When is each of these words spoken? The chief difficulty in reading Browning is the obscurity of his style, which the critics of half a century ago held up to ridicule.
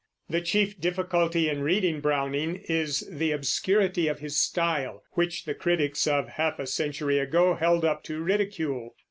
The 0.31 0.41
chief 0.41 0.79
difficulty 0.81 1.47
in 1.47 1.61
reading 1.61 1.99
Browning 2.01 2.63
is 2.67 3.07
the 3.07 3.31
obscurity 3.33 4.07
of 4.07 4.17
his 4.17 4.35
style, 4.35 5.03
which 5.11 5.45
the 5.45 5.53
critics 5.53 6.07
of 6.07 6.27
half 6.27 6.57
a 6.57 6.65
century 6.65 7.19
ago 7.19 7.53
held 7.53 7.85
up 7.85 8.03
to 8.05 8.19
ridicule. 8.19 8.95